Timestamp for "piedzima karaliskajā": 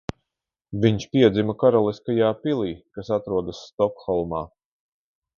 1.15-2.29